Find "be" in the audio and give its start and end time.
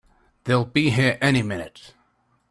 0.65-0.89